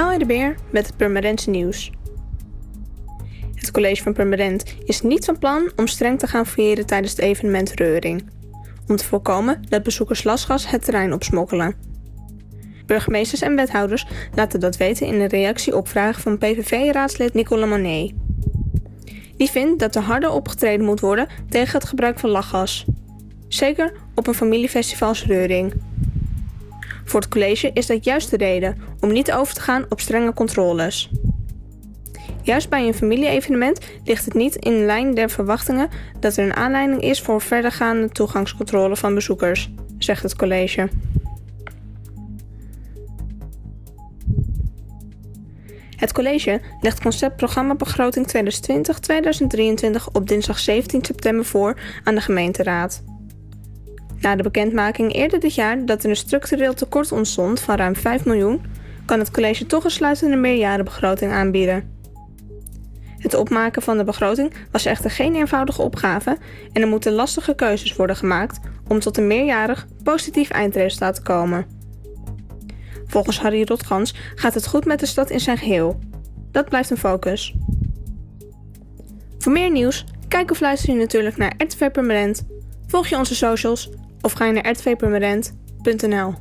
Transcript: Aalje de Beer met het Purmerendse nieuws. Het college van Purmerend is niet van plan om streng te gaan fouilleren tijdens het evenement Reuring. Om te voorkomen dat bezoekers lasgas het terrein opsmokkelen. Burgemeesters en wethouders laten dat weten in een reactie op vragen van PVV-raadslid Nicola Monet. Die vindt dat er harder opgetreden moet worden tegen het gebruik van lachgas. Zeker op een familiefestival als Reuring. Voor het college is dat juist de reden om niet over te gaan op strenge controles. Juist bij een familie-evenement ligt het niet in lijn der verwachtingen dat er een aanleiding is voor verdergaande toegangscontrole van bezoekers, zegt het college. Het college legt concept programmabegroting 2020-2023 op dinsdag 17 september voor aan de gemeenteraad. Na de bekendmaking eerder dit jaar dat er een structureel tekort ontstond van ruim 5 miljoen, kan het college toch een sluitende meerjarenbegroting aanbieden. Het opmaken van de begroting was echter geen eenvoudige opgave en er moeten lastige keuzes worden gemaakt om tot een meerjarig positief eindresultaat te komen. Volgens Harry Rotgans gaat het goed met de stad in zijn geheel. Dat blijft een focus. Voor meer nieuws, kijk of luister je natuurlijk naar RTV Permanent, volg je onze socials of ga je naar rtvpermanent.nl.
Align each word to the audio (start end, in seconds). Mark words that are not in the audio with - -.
Aalje 0.00 0.18
de 0.18 0.26
Beer 0.26 0.54
met 0.70 0.86
het 0.86 0.96
Purmerendse 0.96 1.50
nieuws. 1.50 1.90
Het 3.54 3.70
college 3.70 4.02
van 4.02 4.12
Purmerend 4.12 4.74
is 4.84 5.02
niet 5.02 5.24
van 5.24 5.38
plan 5.38 5.70
om 5.76 5.86
streng 5.86 6.18
te 6.18 6.26
gaan 6.26 6.46
fouilleren 6.46 6.86
tijdens 6.86 7.10
het 7.10 7.20
evenement 7.20 7.70
Reuring. 7.70 8.30
Om 8.86 8.96
te 8.96 9.04
voorkomen 9.04 9.62
dat 9.68 9.82
bezoekers 9.82 10.24
lasgas 10.24 10.70
het 10.70 10.84
terrein 10.84 11.12
opsmokkelen. 11.12 11.74
Burgemeesters 12.86 13.40
en 13.40 13.56
wethouders 13.56 14.06
laten 14.34 14.60
dat 14.60 14.76
weten 14.76 15.06
in 15.06 15.20
een 15.20 15.26
reactie 15.26 15.76
op 15.76 15.88
vragen 15.88 16.22
van 16.22 16.38
PVV-raadslid 16.38 17.34
Nicola 17.34 17.66
Monet. 17.66 18.12
Die 19.36 19.50
vindt 19.50 19.80
dat 19.80 19.94
er 19.94 20.02
harder 20.02 20.30
opgetreden 20.30 20.86
moet 20.86 21.00
worden 21.00 21.28
tegen 21.48 21.78
het 21.78 21.88
gebruik 21.88 22.18
van 22.18 22.30
lachgas. 22.30 22.84
Zeker 23.48 23.92
op 24.14 24.26
een 24.26 24.34
familiefestival 24.34 25.08
als 25.08 25.26
Reuring. 25.26 25.72
Voor 27.10 27.20
het 27.20 27.28
college 27.28 27.70
is 27.72 27.86
dat 27.86 28.04
juist 28.04 28.30
de 28.30 28.36
reden 28.36 28.76
om 29.00 29.12
niet 29.12 29.32
over 29.32 29.54
te 29.54 29.60
gaan 29.60 29.84
op 29.88 30.00
strenge 30.00 30.32
controles. 30.34 31.10
Juist 32.42 32.68
bij 32.68 32.86
een 32.86 32.94
familie-evenement 32.94 33.80
ligt 34.04 34.24
het 34.24 34.34
niet 34.34 34.56
in 34.56 34.84
lijn 34.84 35.14
der 35.14 35.30
verwachtingen 35.30 35.88
dat 36.20 36.36
er 36.36 36.44
een 36.44 36.54
aanleiding 36.54 37.02
is 37.02 37.20
voor 37.20 37.40
verdergaande 37.40 38.08
toegangscontrole 38.08 38.96
van 38.96 39.14
bezoekers, 39.14 39.70
zegt 39.98 40.22
het 40.22 40.36
college. 40.36 40.88
Het 45.96 46.12
college 46.12 46.60
legt 46.80 47.00
concept 47.00 47.36
programmabegroting 47.36 48.26
2020-2023 49.96 50.12
op 50.12 50.28
dinsdag 50.28 50.58
17 50.58 51.04
september 51.04 51.44
voor 51.44 51.76
aan 52.04 52.14
de 52.14 52.20
gemeenteraad. 52.20 53.02
Na 54.20 54.36
de 54.36 54.42
bekendmaking 54.42 55.14
eerder 55.14 55.40
dit 55.40 55.54
jaar 55.54 55.84
dat 55.84 56.04
er 56.04 56.10
een 56.10 56.16
structureel 56.16 56.74
tekort 56.74 57.12
ontstond 57.12 57.60
van 57.60 57.76
ruim 57.76 57.96
5 57.96 58.24
miljoen, 58.24 58.62
kan 59.04 59.18
het 59.18 59.30
college 59.30 59.66
toch 59.66 59.84
een 59.84 59.90
sluitende 59.90 60.36
meerjarenbegroting 60.36 61.32
aanbieden. 61.32 61.98
Het 63.18 63.34
opmaken 63.34 63.82
van 63.82 63.96
de 63.96 64.04
begroting 64.04 64.52
was 64.70 64.84
echter 64.84 65.10
geen 65.10 65.34
eenvoudige 65.34 65.82
opgave 65.82 66.38
en 66.72 66.82
er 66.82 66.88
moeten 66.88 67.12
lastige 67.12 67.54
keuzes 67.54 67.96
worden 67.96 68.16
gemaakt 68.16 68.60
om 68.88 69.00
tot 69.00 69.16
een 69.16 69.26
meerjarig 69.26 69.86
positief 70.02 70.50
eindresultaat 70.50 71.14
te 71.14 71.22
komen. 71.22 71.66
Volgens 73.06 73.40
Harry 73.40 73.64
Rotgans 73.64 74.14
gaat 74.34 74.54
het 74.54 74.66
goed 74.66 74.84
met 74.84 75.00
de 75.00 75.06
stad 75.06 75.30
in 75.30 75.40
zijn 75.40 75.56
geheel. 75.58 75.98
Dat 76.50 76.68
blijft 76.68 76.90
een 76.90 76.96
focus. 76.96 77.54
Voor 79.38 79.52
meer 79.52 79.70
nieuws, 79.70 80.04
kijk 80.28 80.50
of 80.50 80.60
luister 80.60 80.92
je 80.92 80.98
natuurlijk 80.98 81.36
naar 81.36 81.54
RTV 81.58 81.90
Permanent, 81.90 82.46
volg 82.90 83.06
je 83.06 83.16
onze 83.16 83.34
socials 83.34 83.88
of 84.20 84.32
ga 84.32 84.44
je 84.44 84.52
naar 84.52 84.70
rtvpermanent.nl. 84.70 86.34